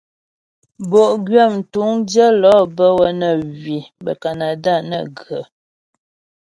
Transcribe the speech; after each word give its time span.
Bo'gwyə 0.89 1.43
mtuŋdyə 1.55 2.25
lɔ' 2.41 2.67
bə́ 2.75 2.89
wə́ 2.97 3.11
nə 3.19 3.29
hwi 3.59 3.77
bə́ 4.03 4.15
Kanada 4.21 4.73
nə 4.89 4.97
ghə. 5.17 5.39